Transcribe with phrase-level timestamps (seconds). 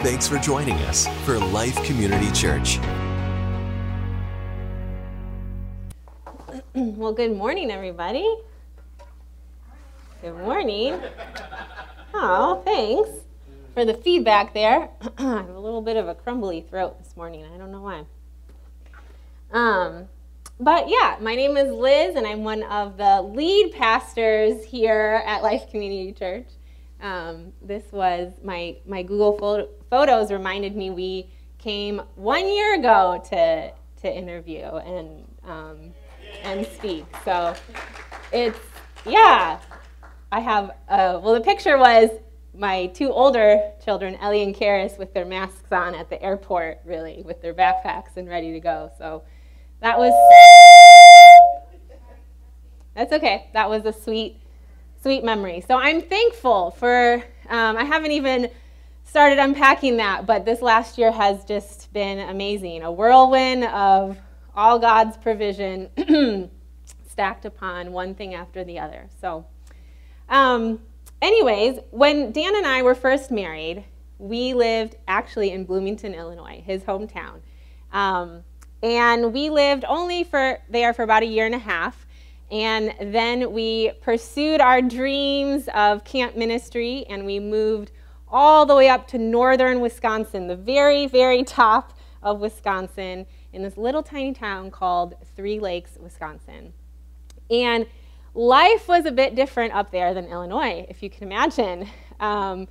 [0.00, 2.78] Thanks for joining us for Life Community Church.
[6.74, 8.36] Well, good morning, everybody.
[10.20, 11.00] Good morning.
[12.12, 13.08] Oh, thanks
[13.72, 14.90] for the feedback there.
[15.18, 17.46] I have a little bit of a crumbly throat this morning.
[17.46, 18.04] I don't know why.
[19.52, 20.08] Um,
[20.60, 25.42] but yeah, my name is Liz, and I'm one of the lead pastors here at
[25.42, 26.46] Life Community Church.
[27.06, 33.22] Um, this was my my Google photo, photos reminded me we came one year ago
[33.30, 33.70] to
[34.02, 35.94] to interview and um,
[36.42, 37.04] and speak.
[37.24, 37.54] So
[38.32, 38.58] it's
[39.04, 39.60] yeah.
[40.32, 42.10] I have uh, well the picture was
[42.52, 47.22] my two older children, Ellie and Karis, with their masks on at the airport, really,
[47.24, 48.90] with their backpacks and ready to go.
[48.98, 49.22] So
[49.80, 50.12] that was
[52.96, 53.48] that's okay.
[53.52, 54.40] That was a sweet
[55.06, 55.62] sweet memory.
[55.68, 58.50] So I'm thankful for, um, I haven't even
[59.04, 62.82] started unpacking that, but this last year has just been amazing.
[62.82, 64.18] A whirlwind of
[64.56, 65.90] all God's provision
[67.08, 69.08] stacked upon one thing after the other.
[69.20, 69.46] So,
[70.28, 70.80] um,
[71.22, 73.84] anyways, when Dan and I were first married,
[74.18, 77.42] we lived actually in Bloomington, Illinois, his hometown.
[77.92, 78.42] Um,
[78.82, 82.05] and we lived only for there for about a year and a half.
[82.50, 87.90] And then we pursued our dreams of camp ministry and we moved
[88.28, 93.76] all the way up to northern Wisconsin, the very, very top of Wisconsin, in this
[93.76, 96.72] little tiny town called Three Lakes, Wisconsin.
[97.50, 97.86] And
[98.34, 101.88] life was a bit different up there than Illinois, if you can imagine.
[102.20, 102.68] Um,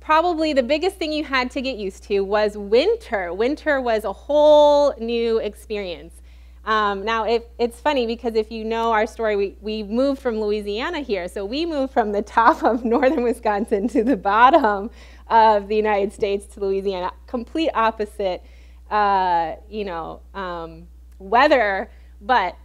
[0.00, 3.32] probably the biggest thing you had to get used to was winter.
[3.32, 6.22] Winter was a whole new experience.
[6.66, 10.40] Um, now, it, it's funny because if you know our story, we, we moved from
[10.40, 11.28] Louisiana here.
[11.28, 14.90] So we moved from the top of northern Wisconsin to the bottom
[15.28, 17.12] of the United States to Louisiana.
[17.28, 18.42] Complete opposite,
[18.90, 20.88] uh, you know, um,
[21.20, 21.88] weather.
[22.20, 22.56] But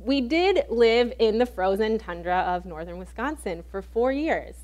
[0.00, 4.56] we did live in the frozen tundra of northern Wisconsin for four years.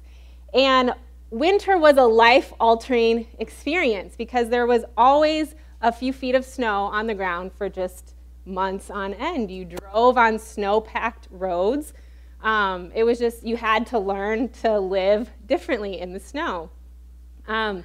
[0.52, 0.94] And
[1.30, 6.84] winter was a life altering experience because there was always a few feet of snow
[6.84, 8.13] on the ground for just
[8.44, 9.50] months on end.
[9.50, 11.93] You drove on snow packed roads.
[12.43, 16.71] Um, it was just, you had to learn to live differently in the snow.
[17.49, 17.84] Um,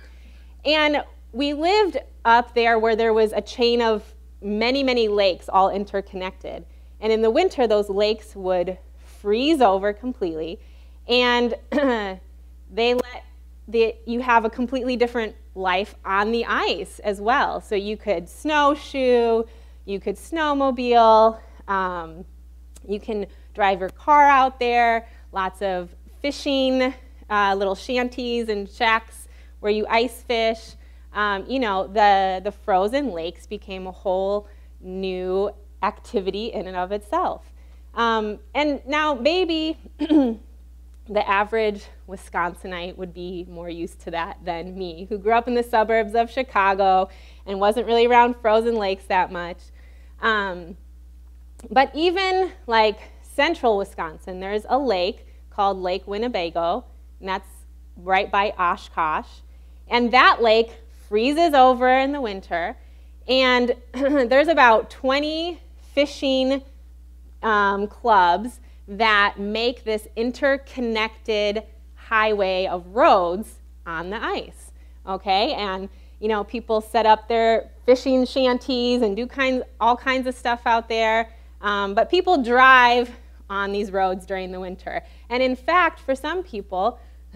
[0.65, 4.03] and we lived up there where there was a chain of
[4.41, 6.65] many, many lakes all interconnected.
[6.99, 10.59] And in the winter, those lakes would freeze over completely.
[11.07, 13.23] And they let
[13.67, 17.61] the, you have a completely different life on the ice as well.
[17.61, 19.43] So you could snowshoe,
[19.89, 21.39] you could snowmobile.
[21.67, 22.23] Um,
[22.87, 25.07] you can drive your car out there.
[25.31, 26.93] Lots of fishing,
[27.29, 29.27] uh, little shanties and shacks
[29.59, 30.75] where you ice fish.
[31.13, 34.47] Um, you know, the, the frozen lakes became a whole
[34.79, 35.49] new
[35.81, 37.51] activity in and of itself.
[37.95, 45.07] Um, and now maybe the average Wisconsinite would be more used to that than me,
[45.09, 47.09] who grew up in the suburbs of Chicago
[47.47, 49.57] and wasn't really around frozen lakes that much.
[50.21, 50.77] Um,
[51.69, 56.85] but even like central Wisconsin, there's a lake called Lake Winnebago,
[57.19, 57.49] and that's
[57.97, 59.27] right by Oshkosh.
[59.87, 60.71] And that lake
[61.07, 62.77] freezes over in the winter,
[63.27, 65.59] and there's about 20
[65.93, 66.61] fishing
[67.41, 71.63] um, clubs that make this interconnected
[71.95, 74.71] highway of roads on the ice.
[75.07, 80.27] Okay, and you know, people set up their fishing shanties and do kinds, all kinds
[80.27, 81.29] of stuff out there.
[81.61, 83.09] Um, but people drive
[83.49, 85.01] on these roads during the winter.
[85.29, 86.99] And in fact, for some people,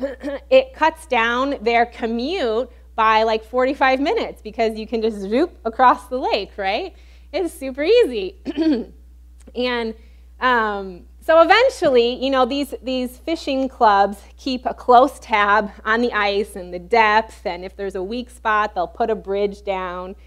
[0.50, 6.08] it cuts down their commute by like 45 minutes because you can just zoop across
[6.08, 6.94] the lake, right?
[7.32, 8.38] It's super easy.
[9.56, 9.96] and
[10.40, 16.12] um, so eventually, you know, these, these fishing clubs keep a close tab on the
[16.12, 20.18] ice and the depth, and if there's a weak spot, they'll put a bridge down.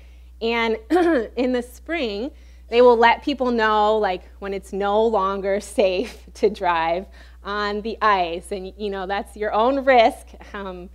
[0.41, 0.79] And
[1.37, 2.31] in the spring,
[2.71, 7.07] they will let people know, like, when it's no longer safe to drive
[7.45, 8.51] on the ice.
[8.51, 10.89] And, you know, that's your own risk um,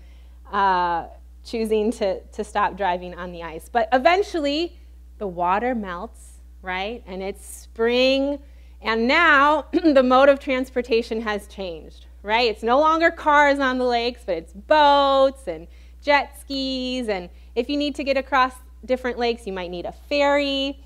[0.52, 1.06] uh,
[1.44, 3.70] choosing to, to stop driving on the ice.
[3.72, 4.80] But eventually,
[5.20, 7.04] the water melts, right?
[7.06, 8.40] And it's spring
[8.82, 12.50] and now the mode of transportation has changed, right?
[12.50, 15.68] It's no longer cars on the lakes, but it's boats and
[16.02, 17.08] jet skis.
[17.08, 18.54] And if you need to get across
[18.86, 20.80] different lakes, you might need a ferry.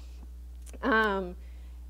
[0.83, 1.35] Um,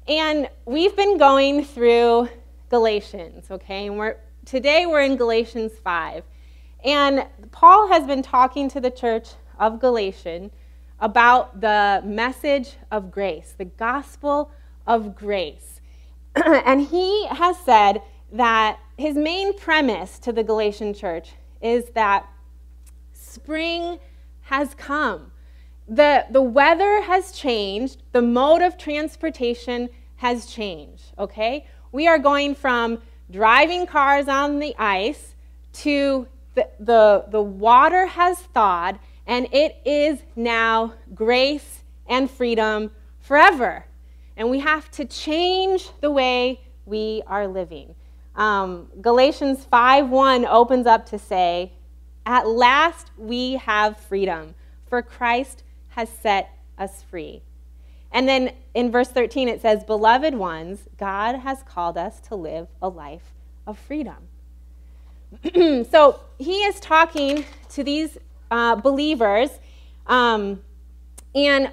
[0.08, 2.30] and we've been going through
[2.70, 3.88] Galatians, okay?
[3.88, 6.24] And we're, today we're in Galatians 5.
[6.84, 10.52] And Paul has been talking to the church of Galatian
[11.00, 14.52] about the message of grace, the gospel
[14.86, 15.75] of grace.
[16.66, 18.02] and he has said
[18.32, 22.28] that his main premise to the Galatian church is that
[23.14, 24.00] spring
[24.42, 25.32] has come.
[25.88, 31.68] The, the weather has changed, the mode of transportation has changed, okay?
[31.92, 33.00] We are going from
[33.32, 35.36] driving cars on the ice
[35.74, 43.86] to the, the, the water has thawed and it is now grace and freedom forever.
[44.38, 47.96] And we have to change the way we are living.
[48.36, 51.72] Um, Galatians 5:1 opens up to say,
[52.26, 54.56] "At last we have freedom,
[54.86, 57.42] for Christ has set us free."
[58.12, 62.68] And then in verse 13 it says, "Beloved ones, God has called us to live
[62.82, 63.34] a life
[63.66, 64.28] of freedom."
[65.90, 68.18] so he is talking to these
[68.52, 69.50] uh, believers,
[70.08, 70.62] um,
[71.34, 71.72] and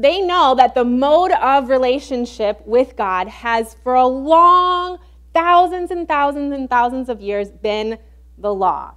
[0.00, 4.98] they know that the mode of relationship with God has, for a long,
[5.34, 7.98] thousands and thousands and thousands of years, been
[8.38, 8.94] the law.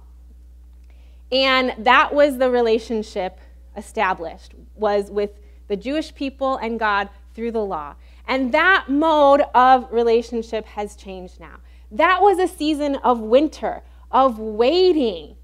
[1.30, 3.38] And that was the relationship
[3.76, 5.30] established, was with
[5.68, 7.96] the Jewish people and God through the law.
[8.26, 11.56] And that mode of relationship has changed now.
[11.90, 15.36] That was a season of winter, of waiting.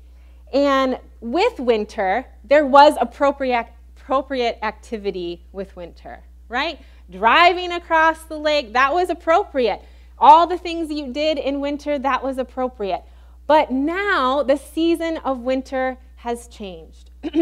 [0.53, 3.67] And with winter, there was appropriate,
[4.11, 6.81] appropriate activity with winter, right?
[7.13, 9.81] Driving across the lake, that was appropriate.
[10.19, 13.05] All the things you did in winter, that was appropriate.
[13.47, 17.13] But now the season of winter has changed.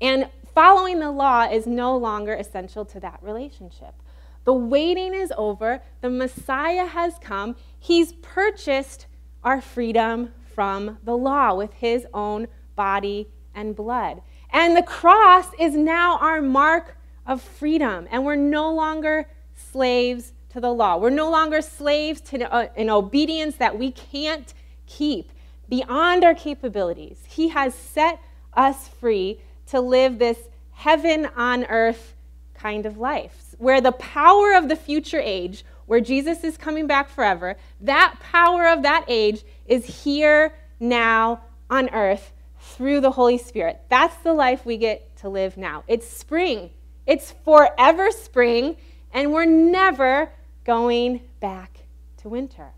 [0.00, 3.94] and following the law is no longer essential to that relationship.
[4.42, 5.82] The waiting is over.
[6.00, 7.54] The Messiah has come.
[7.78, 9.06] He's purchased
[9.44, 14.22] our freedom from the law with his own body and blood.
[14.52, 20.60] And the cross is now our mark of freedom, and we're no longer slaves to
[20.60, 20.96] the law.
[20.96, 24.52] We're no longer slaves to uh, an obedience that we can't
[24.86, 25.30] keep
[25.68, 27.18] beyond our capabilities.
[27.28, 28.20] He has set
[28.54, 30.38] us free to live this
[30.72, 32.16] heaven on earth
[32.54, 37.08] kind of life, where the power of the future age, where Jesus is coming back
[37.08, 42.32] forever, that power of that age is here now on earth
[42.80, 43.78] through the Holy Spirit.
[43.90, 45.84] That's the life we get to live now.
[45.86, 46.70] It's spring,
[47.06, 48.78] it's forever spring,
[49.12, 50.32] and we're never
[50.64, 51.80] going back
[52.22, 52.70] to winter.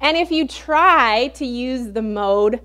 [0.00, 2.62] And if you try to use the mode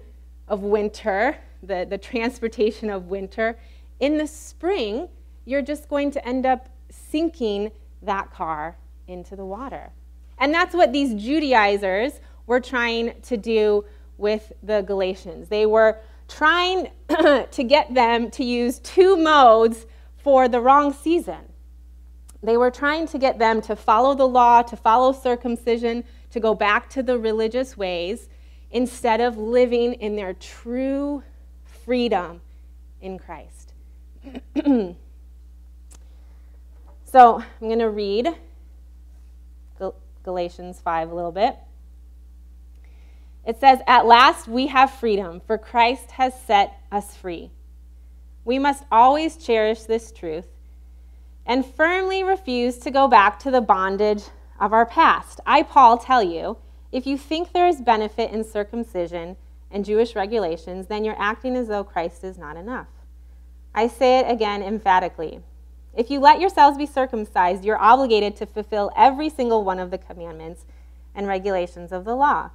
[0.48, 3.60] of winter, the, the transportation of winter,
[4.00, 5.10] in the spring,
[5.44, 7.70] you're just going to end up sinking
[8.02, 8.78] that car
[9.10, 9.92] into the water.
[10.38, 13.84] And that's what these Judaizers were trying to do
[14.18, 15.50] with the Galatians.
[15.50, 15.98] They were
[16.28, 19.86] trying to get them to use two modes
[20.18, 21.42] for the wrong season.
[22.42, 26.54] They were trying to get them to follow the law, to follow circumcision, to go
[26.54, 28.30] back to the religious ways,
[28.72, 31.24] instead of living in their true
[31.64, 32.42] freedom
[33.02, 33.74] in Christ.
[34.56, 34.96] so
[37.16, 38.36] I'm going to read
[40.26, 41.56] Galatians 5 a little bit.
[43.46, 47.52] It says, At last we have freedom, for Christ has set us free.
[48.44, 50.48] We must always cherish this truth
[51.46, 54.24] and firmly refuse to go back to the bondage
[54.60, 55.40] of our past.
[55.46, 56.58] I, Paul, tell you,
[56.92, 59.36] if you think there is benefit in circumcision
[59.70, 62.88] and Jewish regulations, then you're acting as though Christ is not enough.
[63.74, 65.42] I say it again emphatically.
[65.94, 69.98] If you let yourselves be circumcised, you're obligated to fulfill every single one of the
[69.98, 70.66] commandments
[71.14, 72.52] and regulations of the law.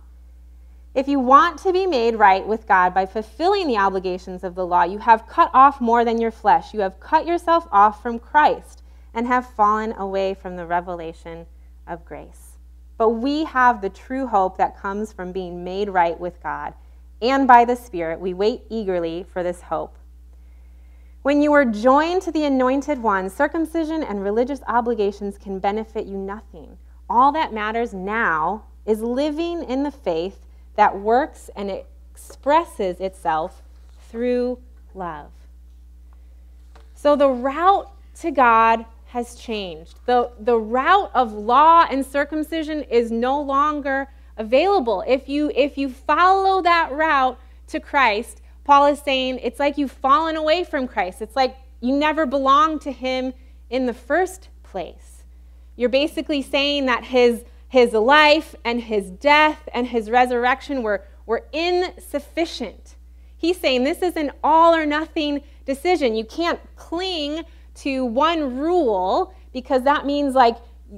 [0.92, 4.66] If you want to be made right with God by fulfilling the obligations of the
[4.66, 6.75] law, you have cut off more than your flesh.
[6.75, 8.82] You have cut yourself off from Christ
[9.14, 11.47] and have fallen away from the revelation
[11.87, 12.59] of grace.
[12.99, 16.75] But we have the true hope that comes from being made right with God,
[17.23, 19.97] and by the Spirit, we wait eagerly for this hope.
[21.23, 26.16] When you are joined to the Anointed One, circumcision and religious obligations can benefit you
[26.16, 26.78] nothing.
[27.09, 30.47] All that matters now is living in the faith
[30.80, 31.70] that works and
[32.14, 33.60] expresses itself
[34.08, 34.58] through
[34.94, 35.30] love.
[36.94, 39.99] So the route to God has changed.
[40.06, 44.08] The, the route of law and circumcision is no longer
[44.38, 45.04] available.
[45.06, 49.92] If you, if you follow that route to Christ, Paul is saying it's like you've
[49.92, 51.20] fallen away from Christ.
[51.20, 53.34] It's like you never belonged to him
[53.68, 55.25] in the first place.
[55.76, 61.42] You're basically saying that his his life and his death and his resurrection were, we're
[61.52, 62.96] insufficient.
[63.36, 66.16] He's saying this is an all or nothing decision.
[66.16, 67.44] You can't cling
[67.76, 70.56] to one rule because that means like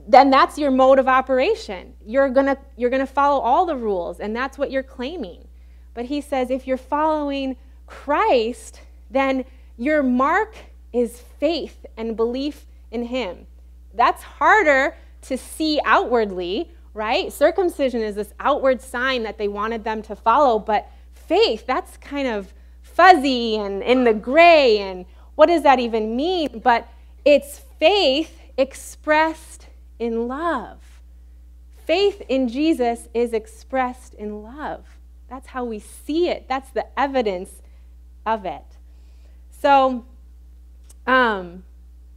[0.08, 1.92] then that's your mode of operation.
[2.06, 5.46] You're going to you're going to follow all the rules and that's what you're claiming.
[5.92, 7.54] But he says if you're following
[7.86, 9.44] Christ, then
[9.76, 10.56] your mark
[10.90, 13.46] is faith and belief in him.
[13.92, 17.32] That's harder to see outwardly, right?
[17.32, 22.28] Circumcision is this outward sign that they wanted them to follow, but faith, that's kind
[22.28, 22.52] of
[22.82, 26.60] fuzzy and in the gray and what does that even mean?
[26.62, 26.88] But
[27.24, 30.78] it's faith expressed in love.
[31.86, 34.98] Faith in Jesus is expressed in love.
[35.28, 36.46] That's how we see it.
[36.48, 37.62] That's the evidence
[38.26, 38.64] of it.
[39.50, 40.04] So,
[41.06, 41.64] um,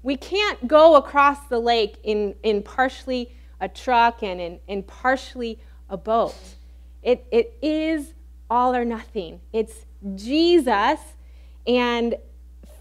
[0.05, 5.59] we can't go across the lake in, in partially a truck and in, in partially
[5.89, 6.35] a boat.
[7.01, 8.13] It, it is
[8.47, 9.41] all or nothing.
[9.51, 10.99] It's Jesus
[11.65, 12.13] and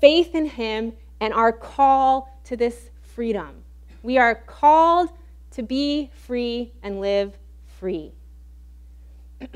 [0.03, 3.65] faith in Him and our call to this freedom.
[4.03, 5.09] We are called
[5.53, 7.39] to be free and live
[7.79, 8.13] free.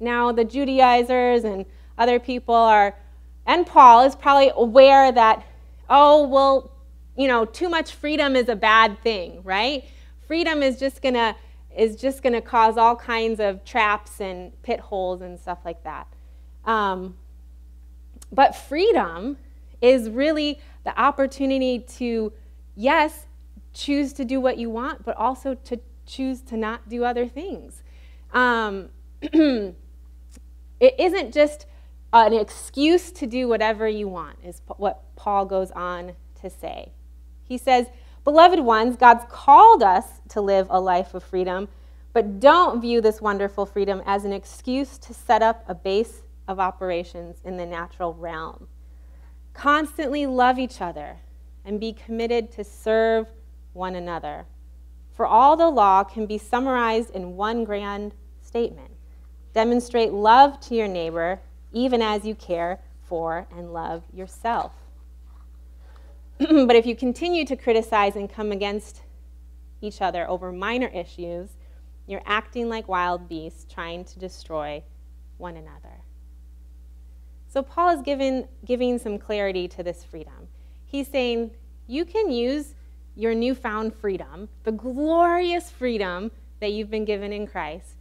[0.00, 1.66] now, the Judaizers and
[1.96, 2.98] other people are,
[3.46, 5.46] and Paul is probably aware that
[5.88, 6.72] oh, well,
[7.16, 9.84] you know, too much freedom is a bad thing, right?
[10.26, 11.34] Freedom is just going to
[11.76, 15.84] is just going to cause all kinds of traps and pit holes and stuff like
[15.84, 16.06] that.
[16.64, 17.16] Um,
[18.32, 19.36] but freedom
[19.82, 22.32] is really the opportunity to,
[22.74, 23.26] yes,
[23.74, 27.82] choose to do what you want, but also to choose to not do other things.
[28.32, 28.88] Um,
[29.20, 29.74] it
[30.80, 31.66] isn't just
[32.12, 36.92] Uh, an excuse to do whatever you want, is what Paul goes on to say.
[37.42, 37.86] He says,
[38.24, 41.68] Beloved ones, God's called us to live a life of freedom,
[42.12, 46.58] but don't view this wonderful freedom as an excuse to set up a base of
[46.58, 48.68] operations in the natural realm.
[49.52, 51.18] Constantly love each other
[51.64, 53.28] and be committed to serve
[53.72, 54.46] one another.
[55.12, 58.90] For all the law can be summarized in one grand statement
[59.56, 61.40] demonstrate love to your neighbor
[61.76, 64.72] even as you care for and love yourself.
[66.38, 69.02] but if you continue to criticize and come against
[69.82, 71.50] each other over minor issues,
[72.06, 74.82] you're acting like wild beasts trying to destroy
[75.36, 76.00] one another.
[77.46, 80.48] So, Paul is given, giving some clarity to this freedom.
[80.86, 81.50] He's saying
[81.86, 82.74] you can use
[83.14, 86.30] your newfound freedom, the glorious freedom
[86.60, 87.96] that you've been given in Christ,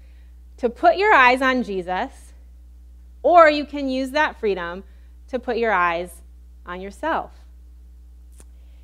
[0.57, 2.24] to put your eyes on Jesus
[3.25, 4.83] or you can use that freedom
[5.27, 6.21] to put your eyes
[6.63, 7.31] on yourself.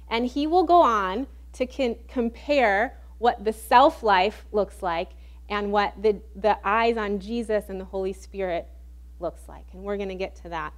[0.10, 5.12] And he will go on to compare what the self life looks like
[5.48, 8.67] and what the, the eyes on Jesus and the Holy Spirit
[9.19, 9.65] looks like.
[9.74, 10.74] And we're going to get to that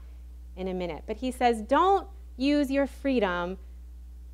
[0.58, 1.04] in a minute.
[1.08, 2.06] But he says, don't
[2.36, 3.58] use your freedom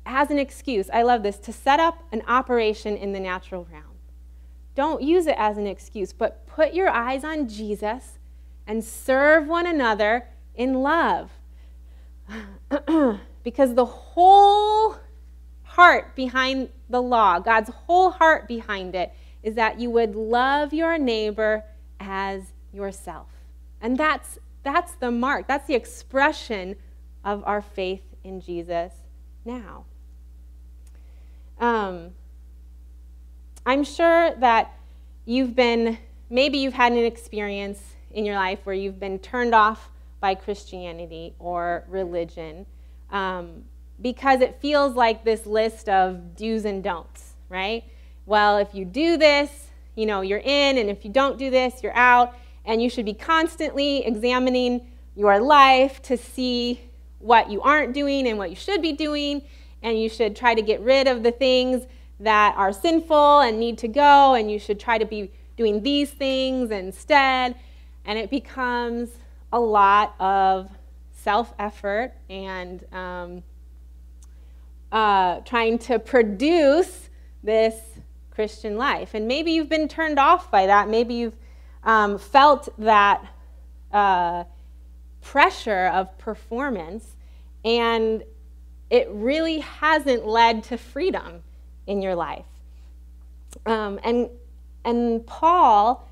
[0.06, 0.90] as an excuse.
[0.92, 3.84] I love this to set up an operation in the natural realm.
[4.74, 8.18] Don't use it as an excuse, but put your eyes on Jesus
[8.66, 11.30] and serve one another in love.
[13.42, 14.96] because the whole
[15.62, 19.12] heart behind the law, God's whole heart behind it,
[19.42, 21.64] is that you would love your neighbor
[21.98, 23.28] as yourself.
[23.80, 26.76] And that's, that's the mark, that's the expression
[27.24, 28.92] of our faith in Jesus
[29.44, 29.84] now.
[31.58, 32.10] Um,
[33.64, 34.74] I'm sure that
[35.24, 35.98] you've been,
[36.28, 39.90] maybe you've had an experience in your life where you've been turned off
[40.20, 42.66] by Christianity or religion
[43.10, 43.64] um,
[44.00, 47.84] because it feels like this list of do's and don'ts, right?
[48.26, 51.82] Well, if you do this, you know, you're in, and if you don't do this,
[51.82, 54.86] you're out, and you should be constantly examining
[55.16, 56.80] your life to see
[57.18, 59.42] what you aren't doing and what you should be doing,
[59.82, 61.86] and you should try to get rid of the things
[62.20, 66.10] that are sinful and need to go, and you should try to be doing these
[66.10, 67.54] things instead
[68.04, 69.10] and it becomes
[69.52, 70.70] a lot of
[71.12, 73.42] self effort and um,
[74.92, 77.10] uh, trying to produce
[77.42, 77.76] this
[78.30, 79.14] Christian life.
[79.14, 80.88] And maybe you've been turned off by that.
[80.88, 81.36] Maybe you've
[81.84, 83.26] um, felt that
[83.92, 84.44] uh,
[85.20, 87.16] pressure of performance,
[87.64, 88.22] and
[88.88, 91.42] it really hasn't led to freedom
[91.86, 92.46] in your life.
[93.66, 94.28] Um, and,
[94.84, 96.08] and Paul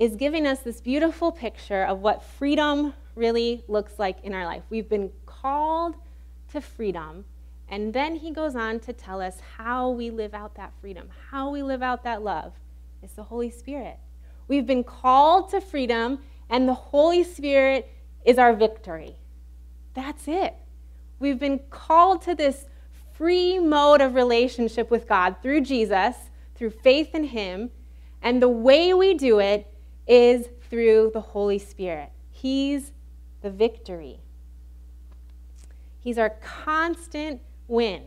[0.00, 4.62] is giving us this beautiful picture of what freedom really looks like in our life.
[4.70, 5.94] We've been called
[6.52, 7.26] to freedom,
[7.68, 11.50] and then he goes on to tell us how we live out that freedom, how
[11.50, 12.54] we live out that love.
[13.02, 13.98] It's the Holy Spirit.
[14.48, 17.86] We've been called to freedom, and the Holy Spirit
[18.24, 19.16] is our victory.
[19.92, 20.54] That's it.
[21.18, 22.64] We've been called to this
[23.12, 26.16] free mode of relationship with God through Jesus,
[26.54, 27.70] through faith in Him,
[28.22, 29.69] and the way we do it
[30.10, 32.10] is through the Holy Spirit.
[32.32, 32.90] He's
[33.42, 34.18] the victory.
[36.00, 38.02] He's our constant win.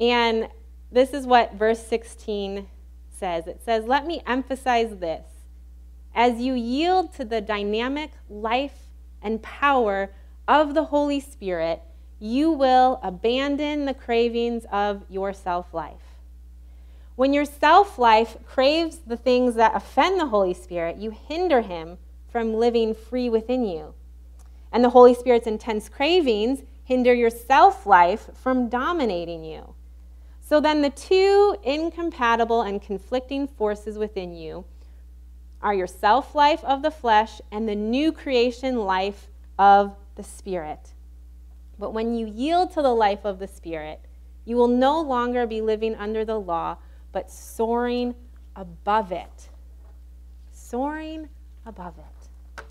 [0.00, 0.48] And
[0.90, 2.66] this is what verse 16
[3.10, 5.26] says it says, Let me emphasize this.
[6.14, 8.88] As you yield to the dynamic life
[9.20, 10.10] and power
[10.46, 11.82] of the Holy Spirit,
[12.18, 16.07] you will abandon the cravings of your self life.
[17.18, 21.98] When your self life craves the things that offend the Holy Spirit, you hinder him
[22.28, 23.94] from living free within you.
[24.70, 29.74] And the Holy Spirit's intense cravings hinder your self life from dominating you.
[30.40, 34.64] So then, the two incompatible and conflicting forces within you
[35.60, 39.26] are your self life of the flesh and the new creation life
[39.58, 40.92] of the Spirit.
[41.80, 44.02] But when you yield to the life of the Spirit,
[44.44, 46.76] you will no longer be living under the law,
[47.12, 48.14] but soaring
[48.56, 49.48] above it.
[50.52, 51.28] Soaring
[51.64, 52.64] above it.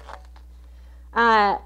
[1.13, 1.57] Uh,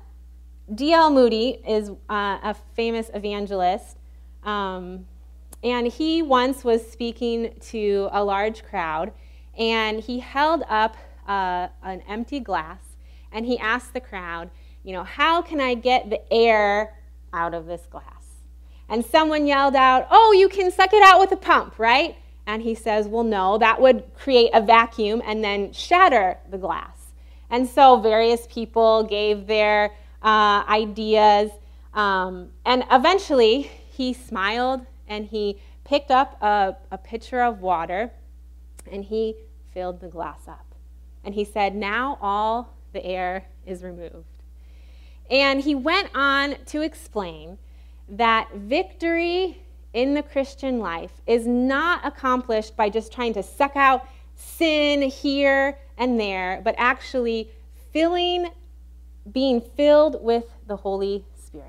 [0.73, 1.09] D.L.
[1.09, 3.97] Moody is uh, a famous evangelist.
[4.43, 5.05] Um,
[5.63, 9.11] and he once was speaking to a large crowd,
[9.57, 10.97] and he held up
[11.27, 12.79] uh, an empty glass,
[13.31, 14.49] and he asked the crowd,
[14.83, 16.97] you know, how can I get the air
[17.33, 18.05] out of this glass?
[18.89, 22.15] And someone yelled out, oh, you can suck it out with a pump, right?
[22.47, 27.13] And he says, well, no, that would create a vacuum and then shatter the glass.
[27.49, 31.51] And so various people gave their uh, ideas.
[31.93, 38.11] Um, and eventually, he smiled and he picked up a, a pitcher of water
[38.89, 39.35] and he
[39.73, 40.65] filled the glass up.
[41.23, 44.25] And he said, Now all the air is removed.
[45.29, 47.57] And he went on to explain
[48.09, 49.61] that victory
[49.93, 55.77] in the Christian life is not accomplished by just trying to suck out sin here
[55.97, 57.49] and there, but actually
[57.91, 58.49] filling,
[59.31, 61.65] being filled with the Holy Spirit.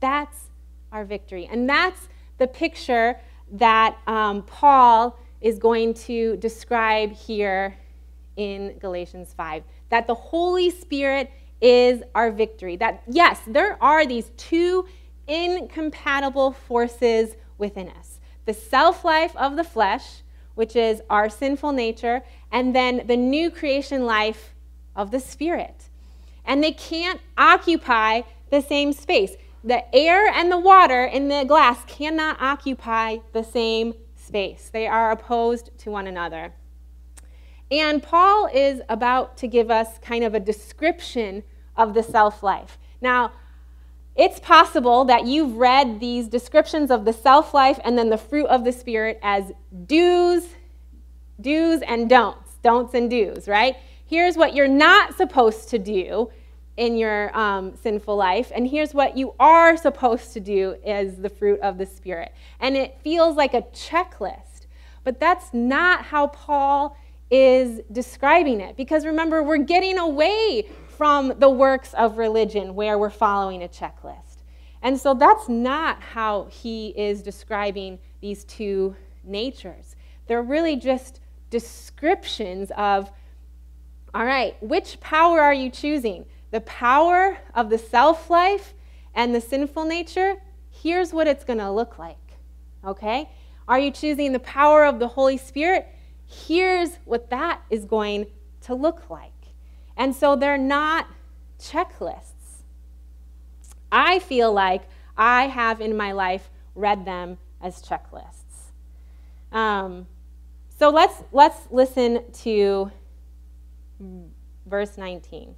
[0.00, 0.48] That's
[0.92, 1.48] our victory.
[1.50, 3.20] And that's the picture
[3.52, 7.76] that um, Paul is going to describe here
[8.36, 12.76] in Galatians 5 that the Holy Spirit is our victory.
[12.76, 14.86] That, yes, there are these two
[15.26, 20.22] incompatible forces within us the self life of the flesh,
[20.54, 24.54] which is our sinful nature, and then the new creation life
[24.94, 25.88] of the Spirit.
[26.44, 31.82] And they can't occupy the same space the air and the water in the glass
[31.86, 34.68] cannot occupy the same space.
[34.70, 36.52] They are opposed to one another.
[37.70, 41.44] And Paul is about to give us kind of a description
[41.76, 42.78] of the self life.
[43.00, 43.32] Now,
[44.16, 48.46] it's possible that you've read these descriptions of the self life and then the fruit
[48.46, 49.52] of the Spirit as
[49.86, 50.48] do's,
[51.40, 53.76] do's and don'ts, don'ts and do's, right?
[54.06, 56.30] Here's what you're not supposed to do
[56.76, 61.28] in your um, sinful life, and here's what you are supposed to do as the
[61.28, 62.32] fruit of the Spirit.
[62.60, 64.66] And it feels like a checklist,
[65.04, 66.96] but that's not how Paul
[67.30, 68.76] is describing it.
[68.76, 74.42] Because remember, we're getting away from the works of religion where we're following a checklist.
[74.82, 79.96] And so that's not how he is describing these two natures.
[80.26, 83.10] They're really just descriptions of,
[84.14, 86.26] all right, which power are you choosing?
[86.54, 88.74] the power of the self life
[89.12, 90.36] and the sinful nature,
[90.70, 92.36] here's what it's going to look like.
[92.84, 93.28] Okay?
[93.66, 95.88] Are you choosing the power of the Holy Spirit?
[96.26, 98.26] Here's what that is going
[98.60, 99.33] to look like.
[99.96, 101.06] And so they're not
[101.60, 102.62] checklists.
[103.92, 104.82] I feel like
[105.16, 108.70] I have in my life read them as checklists.
[109.52, 110.06] Um,
[110.76, 112.90] so let's, let's listen to
[114.66, 115.54] verse 19.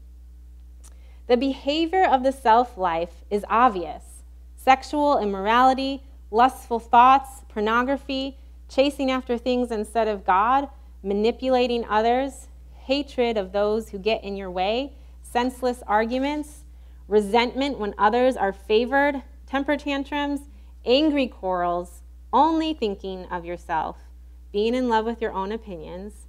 [1.27, 4.03] The behavior of the self life is obvious
[4.57, 8.37] sexual immorality, lustful thoughts, pornography,
[8.69, 10.69] chasing after things instead of God,
[11.05, 12.49] manipulating others,
[12.87, 16.65] hatred of those who get in your way, senseless arguments,
[17.09, 20.41] resentment when others are favored, temper tantrums,
[20.85, 23.97] angry quarrels, only thinking of yourself,
[24.53, 26.27] being in love with your own opinions,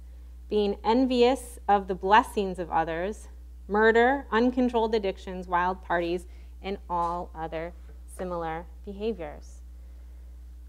[0.50, 3.28] being envious of the blessings of others
[3.68, 6.24] murder, uncontrolled addictions, wild parties,
[6.62, 7.74] and all other
[8.16, 9.60] similar behaviors.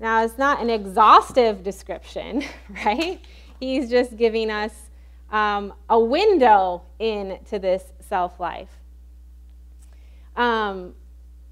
[0.02, 2.44] Now, it's not an exhaustive description,
[2.86, 3.22] right?
[3.60, 4.89] He's just giving us
[5.32, 8.70] um, a window into this self life.
[10.36, 10.94] Um,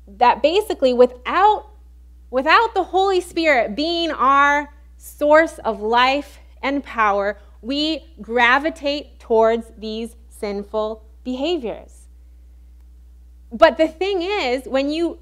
[0.08, 1.68] that basically, without,
[2.30, 10.16] without the Holy Spirit being our source of life and power, we gravitate towards these
[10.30, 12.08] sinful behaviors.
[13.52, 15.20] But the thing is, when you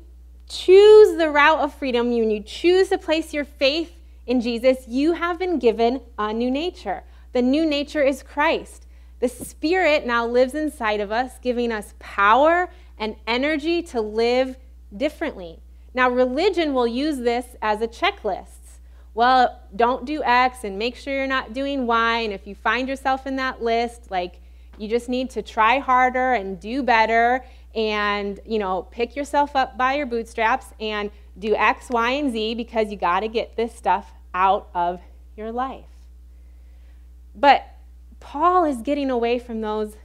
[0.48, 3.92] choose the route of freedom, when you choose to place your faith
[4.26, 7.04] in Jesus, you have been given a new nature.
[7.36, 8.88] The new nature is Christ.
[9.20, 14.56] The Spirit now lives inside of us, giving us power and energy to live
[14.96, 15.60] differently.
[15.94, 18.80] Now, religion will use this as a checklist.
[19.14, 22.20] Well, don't do X and make sure you're not doing Y.
[22.20, 24.40] And if you find yourself in that list, like
[24.78, 27.44] you just need to try harder and do better
[27.76, 32.56] and, you know, pick yourself up by your bootstraps and do X, Y, and Z
[32.56, 35.02] because you got to get this stuff out of
[35.36, 35.95] your life.
[37.36, 37.68] But
[38.20, 39.96] Paul is getting away from those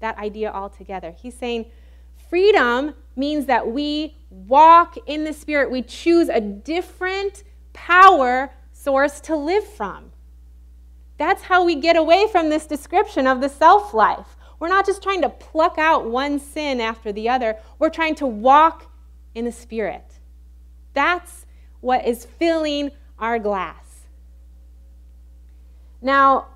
[0.00, 1.14] that idea altogether.
[1.16, 1.66] He's saying
[2.28, 5.70] freedom means that we walk in the spirit.
[5.70, 10.10] We choose a different power source to live from.
[11.18, 14.36] That's how we get away from this description of the self life.
[14.58, 18.26] We're not just trying to pluck out one sin after the other, we're trying to
[18.26, 18.90] walk
[19.34, 20.04] in the Spirit.
[20.92, 21.46] That's
[21.80, 24.06] what is filling our glass.
[26.02, 26.48] Now,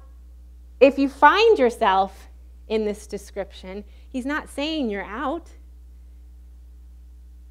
[0.85, 2.29] if you find yourself
[2.69, 5.51] in this description, he's not saying you're out.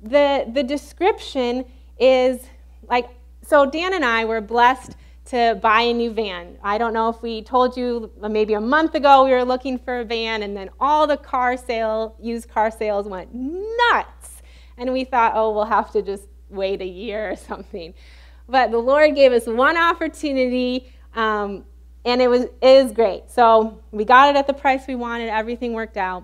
[0.02, 1.66] The, the description
[1.98, 2.42] is
[2.88, 3.10] like,
[3.42, 6.58] so Dan and I were blessed to buy a new van.
[6.62, 10.02] I don't know if we told you maybe a month ago we were looking for
[10.02, 14.42] a van, and then all the car sale, used car sales went nuts.
[14.78, 17.94] And we thought, oh, we'll have to just wait a year or something.
[18.48, 21.64] But the Lord gave us one opportunity, um,
[22.06, 23.30] and it was, it was great.
[23.32, 26.24] So we got it at the price we wanted, everything worked out.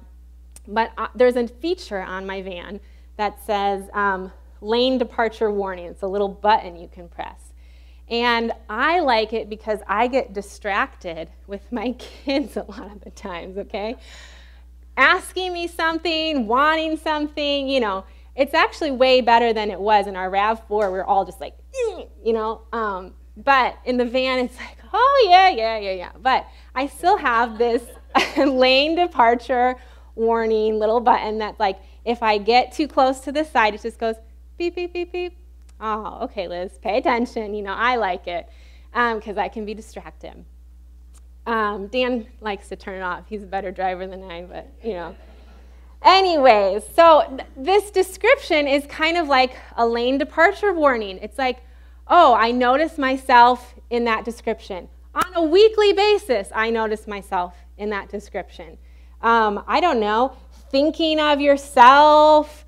[0.68, 2.80] But uh, there's a feature on my van
[3.18, 5.86] that says um, lane departure warning.
[5.86, 7.54] It's a little button you can press.
[8.10, 13.12] And I like it because I get distracted with my kids a lot of the
[13.12, 13.96] times, okay?
[14.98, 18.04] Asking me something, wanting something, you know,
[18.36, 20.92] it's actually way better than it was in our RAV4.
[20.92, 21.58] We are all just like,
[22.24, 22.62] you know.
[22.72, 26.12] Um, but in the van, it's like, oh, yeah, yeah, yeah, yeah.
[26.22, 27.84] But I still have this
[28.38, 29.76] lane departure
[30.16, 34.00] warning little button that's like, if I get too close to the side, it just
[34.00, 34.16] goes
[34.58, 35.38] beep, beep, beep, beep.
[35.80, 37.54] Oh, okay, Liz, pay attention.
[37.54, 38.50] You know, I like it
[38.92, 40.44] because um, I can be distracted.
[41.46, 43.24] Um, Dan likes to turn it off.
[43.28, 45.16] He's a better driver than I, but, you know.
[46.02, 51.18] Anyways, so th- this description is kind of like a lane departure warning.
[51.22, 51.60] It's like,
[52.10, 54.90] oh, I notice myself in that description.
[55.14, 58.78] On a weekly basis, I notice myself in that description.
[59.22, 60.36] Um, I don't know,
[60.72, 62.66] thinking of yourself,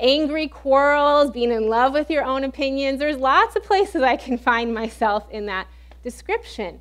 [0.00, 2.98] angry quarrels, being in love with your own opinions.
[2.98, 5.66] There's lots of places I can find myself in that
[6.02, 6.80] description.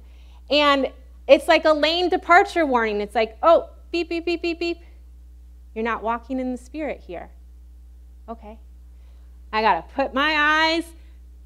[0.49, 0.91] And
[1.27, 3.01] it's like a lane departure warning.
[3.01, 4.79] It's like, oh, beep, beep, beep, beep, beep.
[5.75, 7.29] You're not walking in the Spirit here.
[8.27, 8.57] Okay.
[9.51, 10.85] I got to put my eyes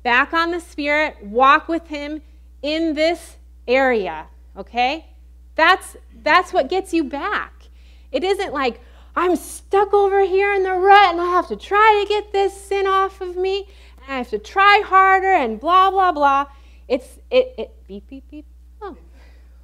[0.04, 2.22] back on the Spirit, walk with Him
[2.62, 3.38] in this
[3.68, 4.28] area.
[4.56, 5.08] Okay?
[5.56, 7.70] That's, that's what gets you back.
[8.12, 8.80] It isn't like,
[9.16, 12.60] I'm stuck over here in the rut and I have to try to get this
[12.60, 16.46] sin off of me and I have to try harder and blah, blah, blah.
[16.88, 18.46] It's, it, it, beep, beep, beep.
[18.82, 18.98] Oh,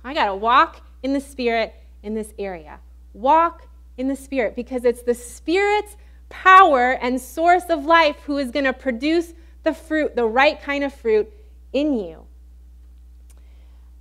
[0.04, 1.74] I got to walk in the Spirit
[2.04, 2.80] in this area.
[3.14, 5.98] Walk in the Spirit because it's the Spirit's
[6.30, 10.84] power and source of life who is going to produce the fruit, the right kind
[10.84, 11.32] of fruit
[11.74, 12.26] in you.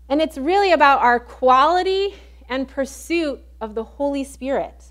[0.09, 2.15] And it's really about our quality
[2.49, 4.85] and pursuit of the Holy Spirit.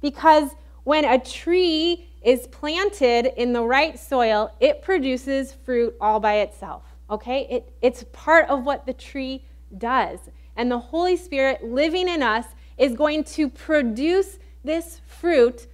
[0.00, 0.50] Because
[0.84, 6.82] when a tree is planted in the right soil, it produces fruit all by itself.
[7.08, 7.46] Okay?
[7.50, 9.44] It, it's part of what the tree
[9.76, 10.18] does.
[10.56, 12.46] And the Holy Spirit living in us
[12.76, 15.66] is going to produce this fruit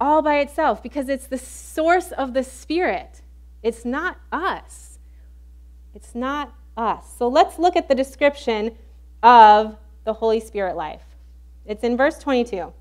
[0.00, 3.21] all by itself because it's the source of the Spirit.
[3.62, 4.98] It's not us.
[5.94, 7.04] It's not us.
[7.18, 8.72] So let's look at the description
[9.22, 11.02] of the Holy Spirit life.
[11.64, 12.72] It's in verse 22.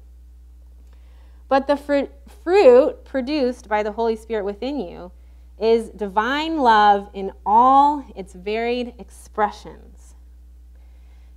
[1.48, 2.10] But the fruit,
[2.44, 5.12] fruit produced by the Holy Spirit within you
[5.60, 9.92] is divine love in all its varied expressions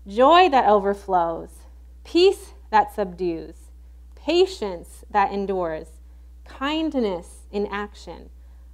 [0.07, 1.51] joy that overflows,
[2.05, 3.71] peace that subdues,
[4.15, 5.89] patience that endures,
[6.45, 8.31] kindness in action,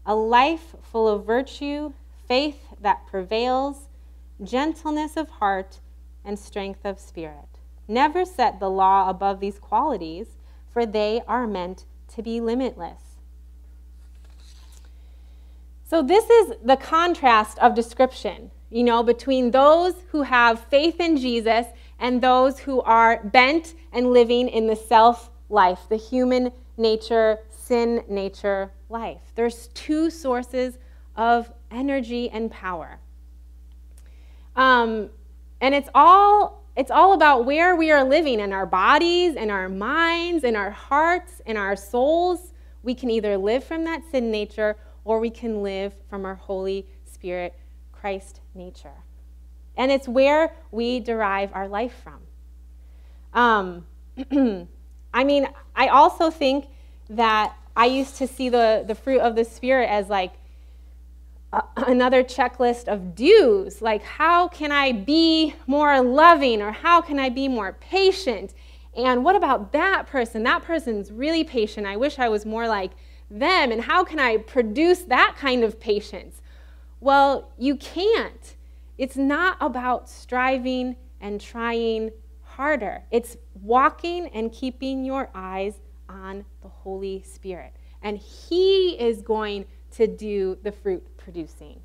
[0.06, 1.92] a life full of virtue,
[2.26, 3.88] faith that prevails,
[4.42, 5.80] gentleness of heart,
[6.24, 7.58] and strength of spirit.
[7.88, 10.28] never set the law above these qualities,
[10.70, 13.16] for they are meant to be limitless.
[15.84, 21.16] So, this is the contrast of description, you know, between those who have faith in
[21.16, 21.66] Jesus
[21.98, 28.02] and those who are bent and living in the self life, the human nature, sin
[28.08, 29.20] nature life.
[29.36, 30.76] There's two sources
[31.14, 32.98] of energy and power.
[34.56, 35.10] Um,
[35.60, 39.68] and it's all it's all about where we are living in our bodies, in our
[39.68, 42.52] minds, in our hearts, in our souls.
[42.82, 46.86] We can either live from that sin nature or we can live from our Holy
[47.04, 47.54] Spirit,
[47.92, 49.04] Christ nature.
[49.76, 52.20] And it's where we derive our life from.
[53.32, 53.86] Um,
[55.14, 56.66] I mean, I also think
[57.10, 60.32] that I used to see the, the fruit of the Spirit as like
[61.76, 63.82] another checklist of do's.
[63.82, 68.54] Like, how can I be more loving or how can I be more patient?
[68.96, 70.42] And what about that person?
[70.42, 71.86] That person's really patient.
[71.86, 72.92] I wish I was more like
[73.30, 73.70] them?
[73.70, 76.42] And how can I produce that kind of patience?
[77.00, 78.56] Well, you can't.
[78.98, 82.10] It's not about striving and trying
[82.42, 85.80] harder, it's walking and keeping your eyes
[86.10, 87.72] on the Holy Spirit.
[88.02, 91.80] And He is going to do the fruit producing.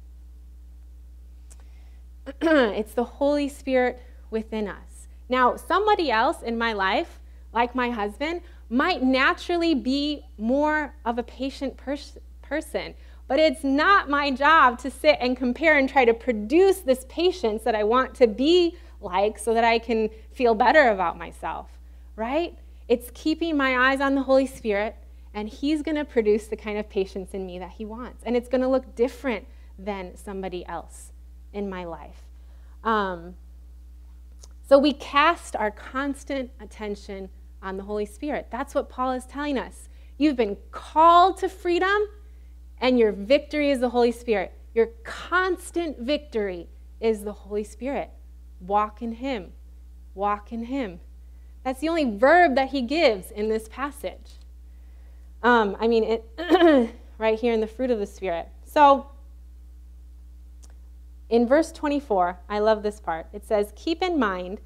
[2.42, 5.08] it's the Holy Spirit within us.
[5.30, 7.20] Now, somebody else in my life,
[7.54, 12.94] like my husband, might naturally be more of a patient pers- person.
[13.28, 17.64] But it's not my job to sit and compare and try to produce this patience
[17.64, 21.70] that I want to be like so that I can feel better about myself,
[22.16, 22.58] right?
[22.88, 24.95] It's keeping my eyes on the Holy Spirit,
[25.34, 28.24] and He's going to produce the kind of patience in me that He wants.
[28.26, 31.12] And it's going to look different than somebody else
[31.52, 32.24] in my life.
[32.84, 33.36] Um,
[34.67, 37.30] so we cast our constant attention
[37.62, 38.48] on the Holy Spirit.
[38.52, 39.89] That's what Paul is telling us.
[40.17, 42.08] You've been called to freedom,
[42.80, 44.54] and your victory is the Holy Spirit.
[44.74, 46.67] Your constant victory
[47.00, 48.12] is the Holy Spirit.
[48.60, 49.52] Walk in Him.
[50.13, 51.00] Walk in Him.
[51.65, 54.38] That's the only verb that he gives in this passage.
[55.41, 58.47] Um, I mean, it right here in the fruit of the Spirit.
[58.63, 59.08] So,
[61.28, 63.25] in verse 24, I love this part.
[63.34, 64.62] It says, Keep in mind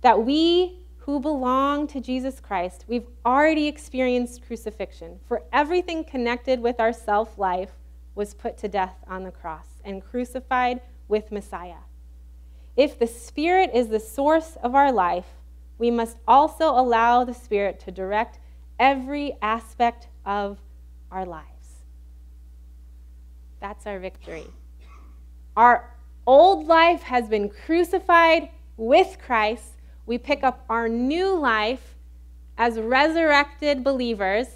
[0.00, 5.20] that we who belong to Jesus Christ, we've already experienced crucifixion.
[5.26, 7.70] For everything connected with our self life
[8.16, 11.82] was put to death on the cross and crucified with Messiah.
[12.76, 15.26] If the Spirit is the source of our life,
[15.78, 18.38] we must also allow the Spirit to direct
[18.78, 20.58] every aspect of
[21.10, 21.46] our lives.
[23.60, 24.46] That's our victory.
[25.56, 25.94] Our
[26.26, 29.72] old life has been crucified with Christ
[30.06, 31.94] we pick up our new life
[32.58, 34.46] as resurrected believers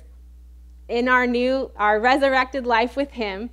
[0.88, 3.50] in our new our resurrected life with him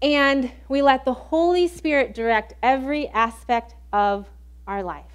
[0.00, 4.28] and we let the holy spirit direct every aspect of
[4.66, 5.11] our life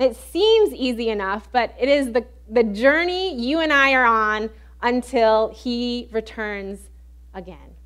[0.00, 4.50] it seems easy enough but it is the, the journey you and i are on
[4.82, 6.88] until he returns
[7.34, 7.76] again.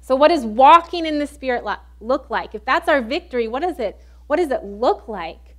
[0.00, 1.64] So what does walking in the spirit
[2.00, 2.54] look like?
[2.54, 4.00] If that's our victory what is it?
[4.26, 5.56] What does it look like?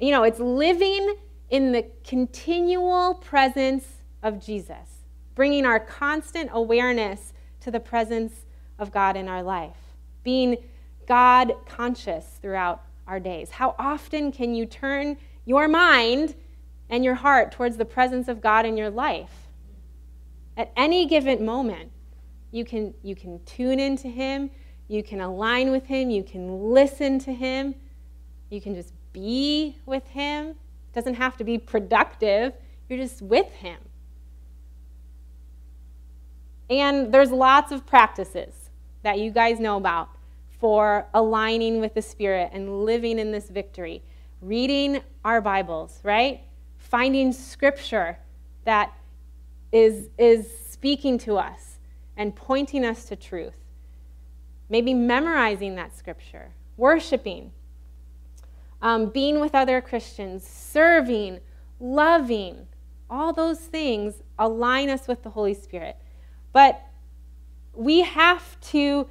[0.00, 1.16] You know, it's living
[1.50, 3.86] in the continual presence
[4.22, 8.46] of Jesus, bringing our constant awareness to the presence
[8.78, 9.76] of God in our life,
[10.24, 10.56] being
[11.06, 13.50] God conscious throughout our days.
[13.50, 16.34] How often can you turn your mind
[16.88, 19.48] and your heart towards the presence of God in your life?
[20.56, 21.92] At any given moment,
[22.52, 24.50] you can, you can tune into Him,
[24.88, 26.08] you can align with Him.
[26.08, 27.74] You can listen to Him.
[28.48, 30.48] You can just be with Him.
[30.48, 32.54] It doesn't have to be productive,
[32.88, 33.78] you're just with Him.
[36.70, 38.70] And there's lots of practices
[39.02, 40.08] that you guys know about
[40.62, 44.00] for aligning with the Spirit and living in this victory.
[44.40, 46.40] Reading our Bibles, right?
[46.78, 48.16] Finding scripture
[48.64, 48.94] that
[49.72, 51.78] is, is speaking to us
[52.16, 53.56] and pointing us to truth
[54.72, 57.52] maybe memorizing that scripture, worshiping,
[58.80, 61.40] um, being with other Christians, serving,
[61.78, 62.66] loving.
[63.10, 65.98] All those things align us with the Holy Spirit.
[66.54, 66.80] But
[67.74, 69.08] we have to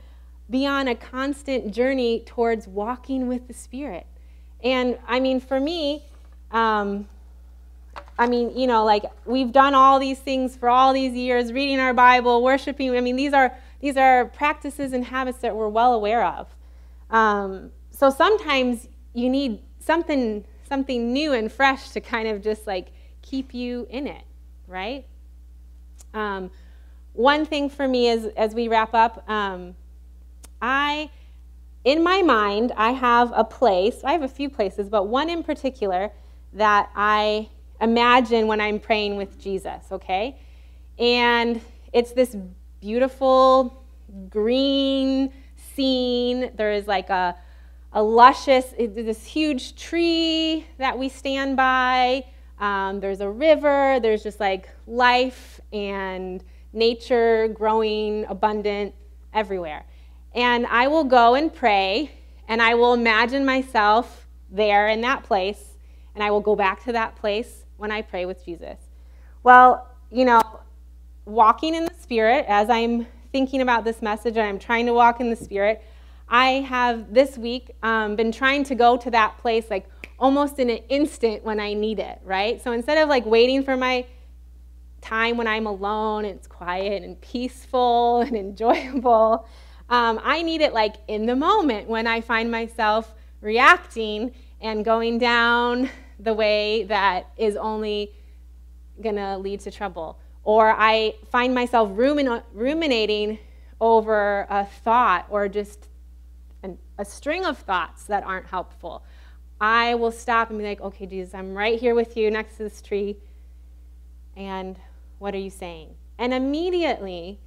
[0.52, 4.06] be on a constant journey towards walking with the Spirit.
[4.64, 6.04] And I mean, for me,
[6.52, 7.08] um,
[8.20, 11.80] I mean, you know, like we've done all these things for all these years, reading
[11.80, 12.96] our Bible, worshiping.
[12.96, 16.48] I mean, these are these are practices and habits that we're well aware of.
[17.10, 22.92] Um, so sometimes you need something something new and fresh to kind of just like
[23.22, 24.24] keep you in it,
[24.68, 25.06] right?
[26.14, 26.52] Um,
[27.14, 29.76] one thing for me is as we wrap up, um,
[30.62, 31.10] I,
[31.84, 35.44] in my mind, I have a place, I have a few places, but one in
[35.44, 36.12] particular
[36.54, 40.38] that I imagine when I'm praying with Jesus, okay?
[41.00, 41.62] And
[41.94, 42.36] it's this
[42.80, 43.84] beautiful
[44.30, 45.32] green
[45.76, 46.52] scene.
[46.56, 47.36] There is like a,
[47.94, 52.26] a luscious, this huge tree that we stand by.
[52.60, 54.00] Um, there's a river.
[54.02, 56.44] There's just like life and
[56.74, 58.94] nature growing abundant
[59.34, 59.86] everywhere.
[60.34, 62.12] And I will go and pray,
[62.48, 65.78] and I will imagine myself there in that place,
[66.16, 68.78] and I will go back to that place when I pray with Jesus.
[69.44, 70.42] Well, you know,
[71.26, 75.20] walking in the Spirit, as I'm thinking about this message and I'm trying to walk
[75.20, 75.84] in the Spirit,
[76.30, 79.90] I have this week um, been trying to go to that place like
[80.20, 82.62] almost in an instant when I need it, right?
[82.62, 84.06] So instead of like waiting for my
[85.02, 89.48] time when I'm alone and it's quiet and peaceful and enjoyable,
[89.92, 95.18] um, I need it like in the moment when I find myself reacting and going
[95.18, 98.14] down the way that is only
[99.02, 100.18] going to lead to trouble.
[100.46, 103.38] Or I find myself rumin- ruminating
[103.82, 105.90] over a thought or just
[106.64, 109.04] an, a string of thoughts that aren't helpful.
[109.60, 112.64] I will stop and be like, okay, Jesus, I'm right here with you next to
[112.64, 113.18] this tree.
[114.38, 114.80] And
[115.20, 115.96] what are you saying?
[116.18, 117.40] And immediately,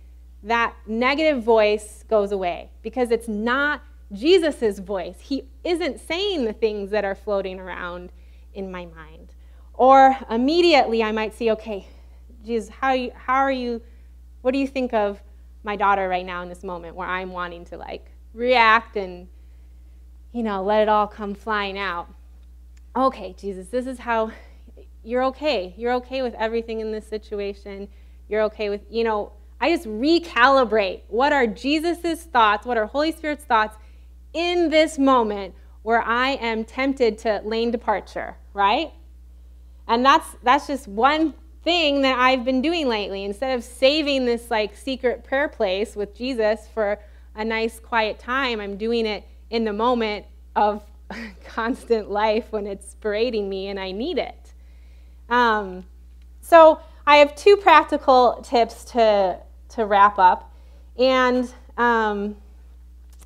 [0.44, 5.16] that negative voice goes away because it's not Jesus' voice.
[5.20, 8.12] He isn't saying the things that are floating around
[8.52, 9.32] in my mind.
[9.72, 11.88] Or immediately I might see, okay,
[12.44, 13.80] Jesus, how, you, how are you,
[14.42, 15.22] what do you think of
[15.62, 19.26] my daughter right now in this moment where I'm wanting to like react and,
[20.32, 22.12] you know, let it all come flying out?
[22.94, 24.30] Okay, Jesus, this is how
[25.02, 25.74] you're okay.
[25.78, 27.88] You're okay with everything in this situation.
[28.28, 29.32] You're okay with, you know,
[29.64, 33.78] I just recalibrate what are Jesus' thoughts, what are Holy Spirit's thoughts
[34.34, 38.92] in this moment where I am tempted to lane departure, right?
[39.88, 43.24] And that's that's just one thing that I've been doing lately.
[43.24, 46.98] Instead of saving this like secret prayer place with Jesus for
[47.34, 50.82] a nice quiet time, I'm doing it in the moment of
[51.46, 54.52] constant life when it's berating me and I need it.
[55.30, 55.86] Um,
[56.42, 59.38] so I have two practical tips to,
[59.74, 60.52] to wrap up.
[60.98, 62.36] And um,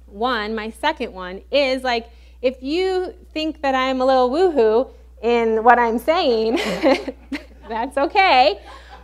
[0.07, 4.91] one, my second one, is like if you think that I'm a little woohoo
[5.23, 6.57] in what I'm saying,
[7.69, 8.61] that's okay.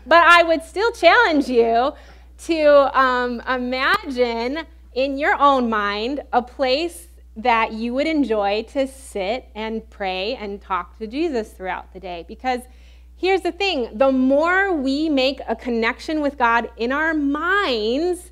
[0.06, 1.92] But I would still challenge you
[2.46, 4.60] to um, imagine
[4.94, 10.60] in your own mind a place that you would enjoy to sit and pray and
[10.60, 12.60] talk to Jesus throughout the day because
[13.24, 18.30] Here's the thing the more we make a connection with God in our minds,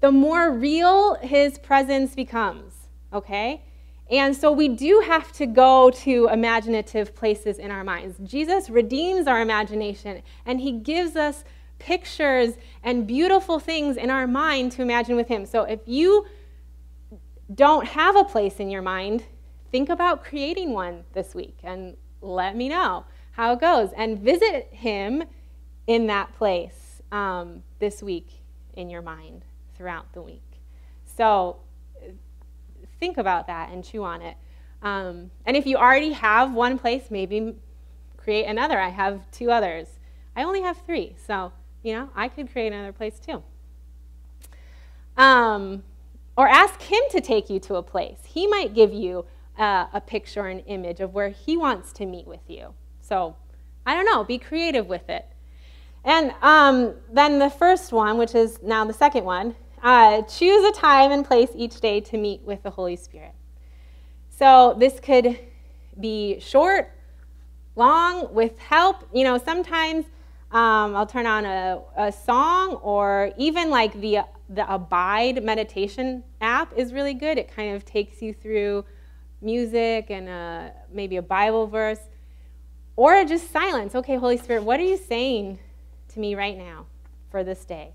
[0.00, 2.72] the more real his presence becomes,
[3.12, 3.62] okay?
[4.10, 8.16] And so we do have to go to imaginative places in our minds.
[8.24, 11.44] Jesus redeems our imagination and he gives us
[11.78, 15.46] pictures and beautiful things in our mind to imagine with him.
[15.46, 16.26] So if you
[17.54, 19.26] don't have a place in your mind,
[19.70, 24.68] think about creating one this week and let me know how it goes and visit
[24.70, 25.24] him
[25.86, 28.28] in that place um, this week
[28.74, 29.44] in your mind
[29.76, 30.42] throughout the week.
[31.04, 31.58] So
[33.00, 34.36] think about that and chew on it.
[34.82, 37.54] Um, and if you already have one place, maybe
[38.16, 38.78] create another.
[38.78, 39.88] I have two others.
[40.36, 43.42] I only have three, so you know I could create another place too.
[45.16, 45.82] Um,
[46.36, 48.18] or ask him to take you to a place.
[48.26, 49.24] He might give you
[49.58, 52.74] uh, a picture, an image of where he wants to meet with you.
[53.06, 53.36] So
[53.86, 55.26] I don't know, be creative with it.
[56.04, 60.72] And um, then the first one, which is now the second one, uh, choose a
[60.72, 63.34] time and place each day to meet with the Holy Spirit.
[64.30, 65.38] So this could
[66.00, 66.90] be short,
[67.76, 69.06] long, with help.
[69.12, 70.06] You know, sometimes
[70.50, 76.72] um, I'll turn on a, a song or even like the, the Abide meditation app
[76.76, 77.38] is really good.
[77.38, 78.84] It kind of takes you through
[79.42, 82.00] music and a, uh, maybe a Bible verse.
[82.96, 83.94] Or just silence.
[83.94, 85.58] Okay, Holy Spirit, what are you saying
[86.08, 86.86] to me right now
[87.30, 87.94] for this day?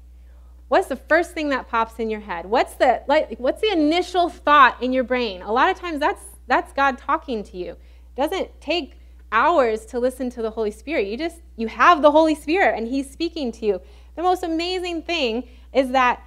[0.68, 2.45] What's the first thing that pops in your head?
[2.45, 5.41] What's the like what's the initial thought in your brain?
[5.41, 7.72] A lot of times that's that's God talking to you.
[7.72, 8.93] It doesn't take
[9.32, 11.08] hours to listen to the Holy Spirit.
[11.08, 13.82] You just you have the Holy Spirit and he's speaking to you.
[14.16, 16.22] The most amazing thing is that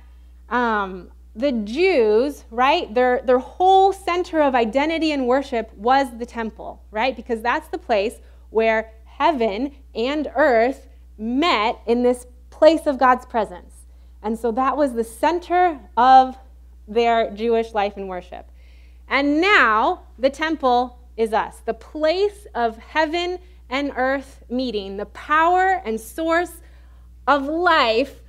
[0.48, 6.82] um, the Jews, right, their, their whole center of identity and worship was the temple,
[6.90, 7.16] right?
[7.16, 8.14] Because that's the place
[8.53, 10.88] where heaven and earth
[11.18, 13.86] met in this place of God's presence.
[14.22, 16.36] And so that was the center of
[16.86, 18.50] their Jewish life and worship.
[19.09, 23.38] And now the temple is us, the place of heaven
[23.68, 26.53] and earth meeting, the power and source
[27.26, 28.20] of life.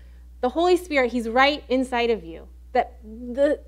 [0.41, 3.59] The Holy Spirit, He's right inside of you that the,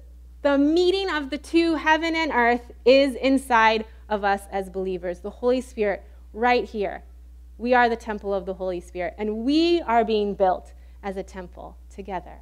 [0.41, 5.22] the meeting of the two, heaven and earth, is inside of us as believers.
[5.22, 6.03] The Holy Spirit,
[6.36, 7.03] right here.
[7.57, 11.23] We are the temple of the Holy Spirit, and we are being built as a
[11.23, 12.39] temple together.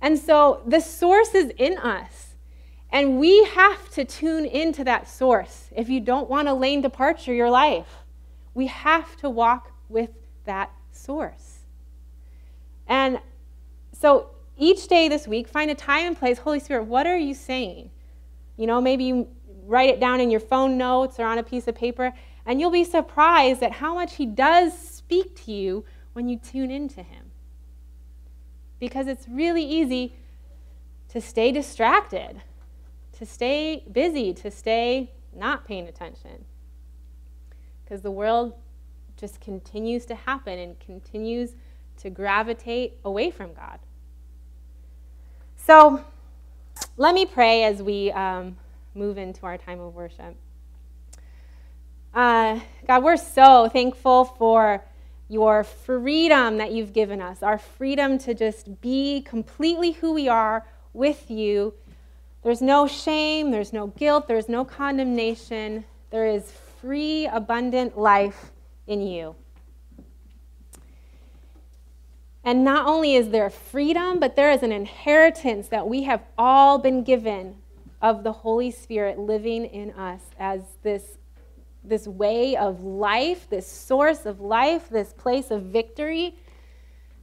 [0.00, 2.36] And so the source is in us,
[2.90, 7.34] and we have to tune into that source if you don't want a lane departure
[7.34, 7.88] your life.
[8.54, 10.10] We have to walk with
[10.44, 11.58] that source.
[12.86, 13.20] And
[13.92, 16.38] so each day this week, find a time and place.
[16.38, 17.90] Holy Spirit, what are you saying?
[18.56, 19.28] You know, maybe you
[19.64, 22.12] write it down in your phone notes or on a piece of paper,
[22.48, 25.84] and you'll be surprised at how much He does speak to you
[26.14, 27.26] when you tune into Him.
[28.80, 30.14] Because it's really easy
[31.10, 32.40] to stay distracted,
[33.12, 36.46] to stay busy, to stay not paying attention.
[37.84, 38.54] Because the world
[39.18, 41.54] just continues to happen and continues
[41.98, 43.78] to gravitate away from God.
[45.56, 46.02] So
[46.96, 48.56] let me pray as we um,
[48.94, 50.34] move into our time of worship.
[52.14, 54.84] Uh, God, we're so thankful for
[55.28, 60.66] your freedom that you've given us, our freedom to just be completely who we are
[60.94, 61.74] with you.
[62.42, 65.84] There's no shame, there's no guilt, there's no condemnation.
[66.10, 66.50] There is
[66.80, 68.52] free, abundant life
[68.86, 69.36] in you.
[72.42, 76.78] And not only is there freedom, but there is an inheritance that we have all
[76.78, 77.56] been given
[78.00, 81.18] of the Holy Spirit living in us as this,
[81.88, 86.36] this way of life, this source of life, this place of victory.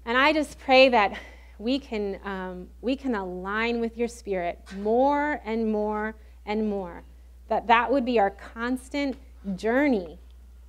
[0.06, 1.18] And I just pray that
[1.58, 7.04] we can, um, we can align with your spirit more and more and more.
[7.48, 9.18] That that would be our constant
[9.56, 10.20] journey,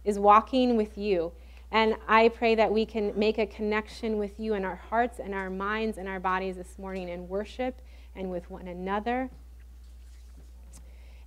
[0.05, 1.32] is walking with you.
[1.72, 5.34] And I pray that we can make a connection with you in our hearts and
[5.34, 7.80] our minds and our bodies this morning in worship
[8.14, 9.30] and with one another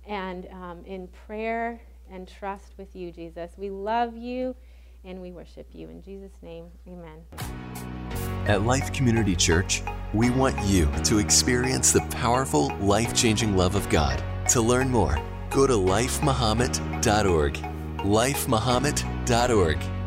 [0.06, 1.80] and um, in prayer
[2.10, 3.52] and trust with you, Jesus.
[3.56, 4.54] We love you
[5.04, 5.88] and we worship you.
[5.88, 7.22] In Jesus' name, amen.
[8.46, 9.82] At Life Community Church,
[10.12, 14.22] we want you to experience the powerful, life changing love of God.
[14.48, 15.16] To learn more,
[15.50, 17.54] go to lifemuhammad.org.
[17.98, 19.99] Lifemuhammad.org.